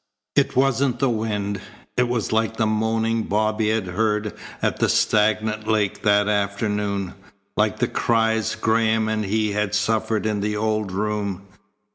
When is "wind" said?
1.11-1.61